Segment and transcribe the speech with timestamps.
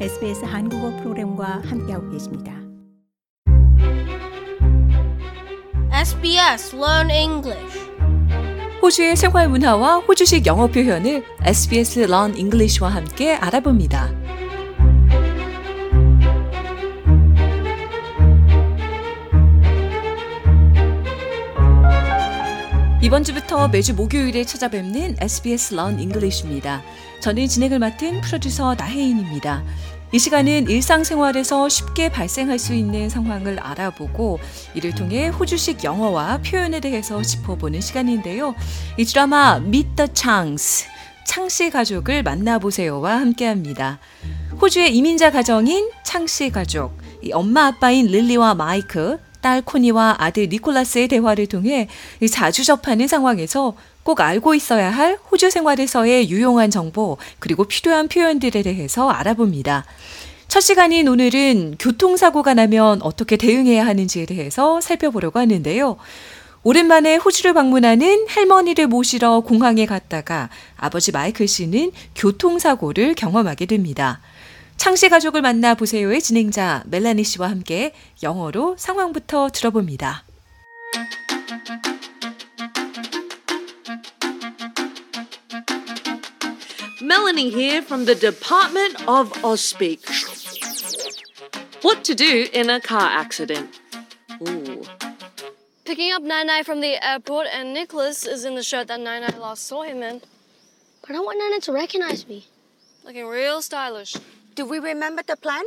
[0.00, 2.52] SBS 한국어 프로그램과 함께하고 계십니다.
[5.92, 7.78] SBS Learn English.
[8.82, 14.10] 호주의 생활 문화와 호주식 영어 표현을 SBS Learn English와 함께 알아봅니다.
[23.00, 26.82] 이번 주부터 매주 목요일에 찾아뵙는 SBS Learn English입니다.
[27.20, 29.62] 저는 진행을 맡은 프로듀서 나혜인입니다.
[30.14, 34.38] 이 시간은 일상생활에서 쉽게 발생할 수 있는 상황을 알아보고
[34.74, 38.54] 이를 통해 호주식 영어와 표현에 대해서 짚어보는 시간인데요.
[38.96, 40.86] 이 드라마 Meet the Changs,
[41.26, 43.98] 창씨 가족을 만나보세요와 함께합니다.
[44.62, 46.96] 호주의 이민자 가정인 창씨 가족,
[47.32, 51.86] 엄마 아빠인 릴리와 마이크, 딸 코니와 아들 니콜라스의 대화를 통해
[52.32, 59.10] 자주 접하는 상황에서 꼭 알고 있어야 할 호주 생활에서의 유용한 정보 그리고 필요한 표현들에 대해서
[59.10, 59.84] 알아봅니다.
[60.48, 65.98] 첫 시간인 오늘은 교통사고가 나면 어떻게 대응해야 하는지에 대해서 살펴보려고 하는데요.
[66.62, 70.48] 오랜만에 호주를 방문하는 할머니를 모시러 공항에 갔다가
[70.78, 74.22] 아버지 마이클 씨는 교통사고를 경험하게 됩니다.
[74.83, 80.23] 창씨 가족을 만나보세요의 진행자 멜라니 씨와 함께 영어로 상황부터 들어봅니다.
[87.01, 89.99] Melanie here from the Department of Ausspeak.
[91.81, 93.79] What to do in a car accident?
[94.47, 94.83] Ooh.
[95.85, 99.65] Picking up Nai from the airport, and Nicholas is in the shirt that Nai last
[99.65, 100.21] saw him in.
[101.01, 102.45] But I want Nana to recognize me.
[103.03, 104.15] Looking real stylish.
[104.54, 105.64] Do we remember the plan?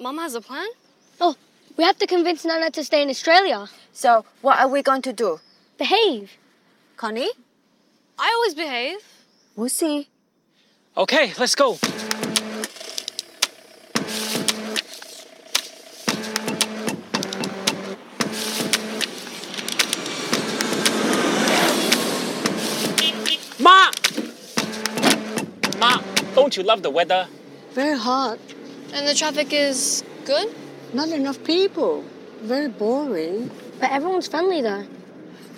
[0.00, 0.66] Mama has a plan?
[1.20, 1.36] Oh,
[1.76, 3.68] we have to convince Nana to stay in Australia.
[3.92, 5.38] So, what are we going to do?
[5.78, 6.32] Behave.
[6.96, 7.30] Connie?
[8.18, 8.98] I always behave.
[9.54, 10.08] We'll see.
[10.96, 11.78] Okay, let's go.
[23.60, 23.92] Ma!
[25.78, 26.02] Ma,
[26.34, 27.28] don't you love the weather?
[27.74, 28.38] Very hot.
[28.92, 30.48] And the traffic is good?
[30.92, 32.04] Not enough people.
[32.42, 33.50] Very boring.
[33.80, 34.84] But everyone's friendly though.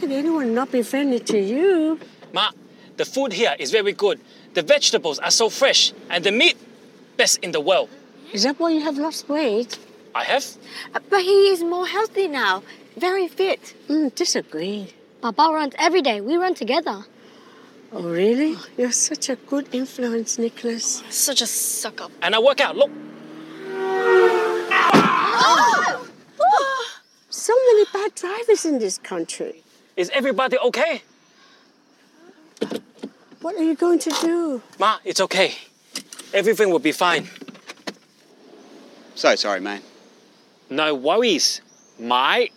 [0.01, 2.01] Can anyone not be friendly to you?
[2.33, 2.51] Ma,
[2.97, 4.19] the food here is very good.
[4.55, 6.57] The vegetables are so fresh, and the meat,
[7.17, 7.89] best in the world.
[8.33, 9.79] Is that why you have lost weight?
[10.15, 10.45] I have?
[10.95, 12.63] Uh, But he is more healthy now.
[12.97, 13.75] Very fit.
[13.89, 14.95] Mm, disagree.
[15.21, 16.21] Papa runs every day.
[16.23, 17.05] We run together.
[17.93, 18.55] Oh, really?
[18.57, 21.03] Oh, you're such a good influence, Nicholas.
[21.09, 22.11] Such a suck up.
[22.21, 22.91] And I work out, look.
[24.71, 26.03] Ah!
[26.41, 27.03] Ah!
[27.31, 29.63] So many bad drivers in this country.
[29.97, 31.03] Is everybody okay?
[33.41, 34.63] What are you going to do?
[34.79, 35.55] Ma, it's okay.
[36.35, 37.29] Everything will be fine.
[39.15, 39.83] So sorry, mate.
[40.69, 41.61] No worries.
[41.99, 42.51] My,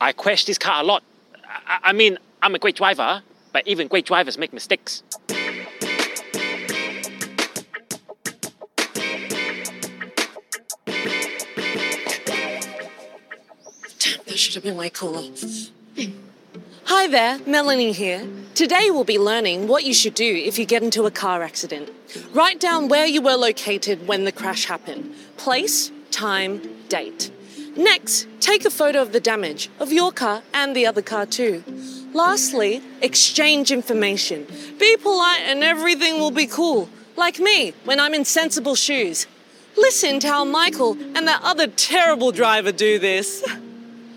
[0.00, 1.02] I crash this car a lot.
[1.44, 5.02] I, I mean, I'm a great driver, but even great drivers make mistakes.
[14.26, 15.30] That should have been way cooler.
[16.84, 18.26] Hi there, Melanie here.
[18.54, 21.90] Today we'll be learning what you should do if you get into a car accident.
[22.32, 27.30] Write down where you were located when the crash happened place, time, date.
[27.76, 31.64] Next, take a photo of the damage of your car and the other car too.
[32.12, 34.46] Lastly, exchange information.
[34.78, 36.88] Be polite and everything will be cool.
[37.16, 39.26] Like me when I'm in sensible shoes.
[39.76, 43.44] Listen to how Michael and that other terrible driver do this.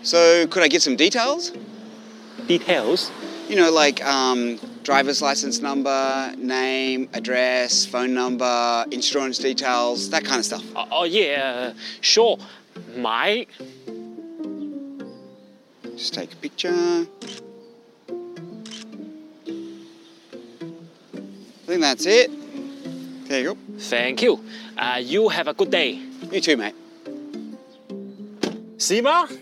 [0.02, 1.52] So could I get some details?
[2.46, 3.10] Details?
[3.48, 10.38] You know, like um, driver's license number, name, address, phone number, insurance details, that kind
[10.38, 10.64] of stuff.
[10.76, 12.38] Oh, oh, yeah, sure.
[12.96, 13.46] My,
[15.96, 17.06] Just take a picture.
[21.76, 23.28] Think that's it.
[23.28, 23.58] There you go.
[23.78, 24.40] thank you.
[24.78, 26.00] Uh, you have a good day.
[26.32, 26.74] You too, mate.
[28.78, 29.36] Seema?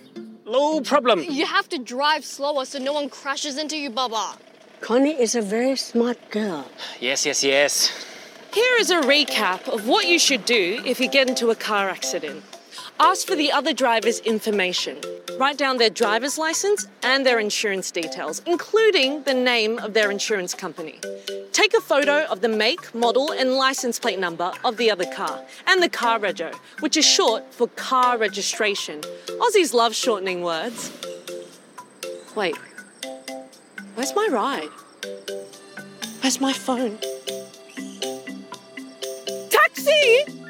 [0.47, 1.23] No problem.
[1.23, 4.37] You have to drive slower so no one crashes into you, Baba.
[4.81, 6.67] Connie is a very smart girl.
[7.01, 8.07] Yes, yes, yes.
[8.53, 11.89] Here is a recap of what you should do if you get into a car
[11.89, 12.43] accident.
[13.01, 14.99] Ask for the other driver's information.
[15.39, 20.55] Write down their driver's license and their insurance details, including the name of their insurance
[20.55, 21.01] company.
[21.55, 25.41] Take a photo of the make, model, and license plate number of the other car
[25.69, 29.01] and the car rego, which is short for car registration.
[29.39, 30.91] Aussies love shortening words.
[32.35, 32.57] Wait,
[33.95, 34.69] where's my ride?
[36.23, 36.99] Where's my phone?
[39.49, 40.44] Taxi!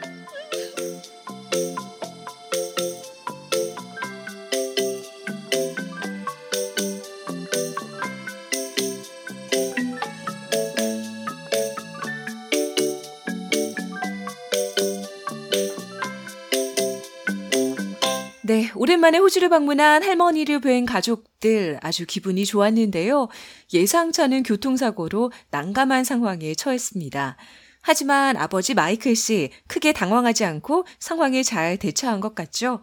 [18.75, 23.29] 오랜만에 호주를 방문한 할머니를 뵌 가족들 아주 기분이 좋았는데요.
[23.73, 27.39] 예상치 않은 교통사고로 난감한 상황에 처했습니다.
[27.81, 32.83] 하지만 아버지 마이클 씨 크게 당황하지 않고 상황에 잘 대처한 것 같죠.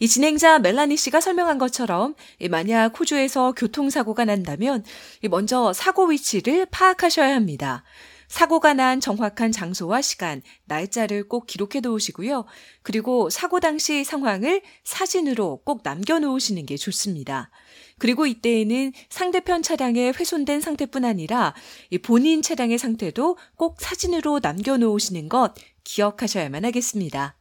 [0.00, 2.16] 이 진행자 멜라니 씨가 설명한 것처럼
[2.50, 4.82] 만약 호주에서 교통사고가 난다면
[5.30, 7.84] 먼저 사고 위치를 파악하셔야 합니다.
[8.28, 12.44] 사고가 난 정확한 장소와 시간, 날짜를 꼭 기록해 놓으시고요.
[12.82, 17.50] 그리고 사고 당시 상황을 사진으로 꼭 남겨 놓으시는 게 좋습니다.
[17.98, 21.54] 그리고 이때에는 상대편 차량의 훼손된 상태뿐 아니라
[22.02, 27.35] 본인 차량의 상태도 꼭 사진으로 남겨 놓으시는 것 기억하셔야만 하겠습니다.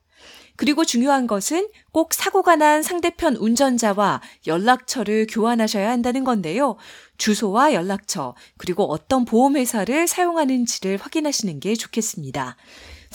[0.55, 6.77] 그리고 중요한 것은 꼭 사고가 난 상대편 운전자와 연락처를 교환하셔야 한다는 건데요.
[7.17, 12.57] 주소와 연락처, 그리고 어떤 보험회사를 사용하는지를 확인하시는 게 좋겠습니다.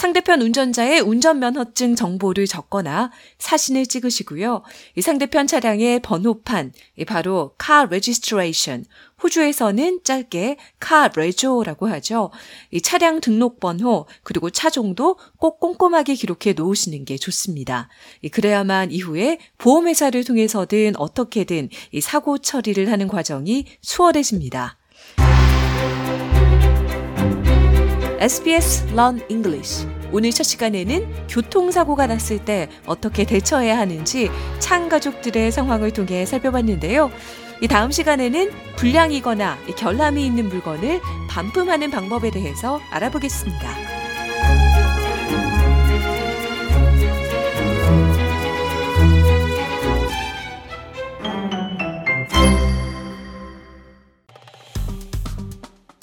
[0.00, 4.62] 상대편 운전자의 운전면허증 정보를 적거나 사진을 찍으시고요.
[4.96, 6.72] 이 상대편 차량의 번호판,
[7.06, 8.86] 바로 car registration,
[9.22, 12.30] 호주에서는 짧게 car rego라고 하죠.
[12.70, 17.90] 이 차량 등록 번호 그리고 차종도 꼭 꼼꼼하게 기록해 놓으시는 게 좋습니다.
[18.32, 24.79] 그래야만 이후에 보험회사를 통해서든 어떻게든 이 사고 처리를 하는 과정이 수월해집니다.
[28.20, 29.88] SBS Learn English.
[30.12, 34.28] 오늘 첫 시간에는 교통사고가 났을 때 어떻게 대처해야 하는지
[34.58, 37.10] 창 가족들의 상황을 통해 살펴봤는데요.
[37.62, 41.00] 이 다음 시간에는 불량이거나 결함이 있는 물건을
[41.30, 43.99] 반품하는 방법에 대해서 알아보겠습니다.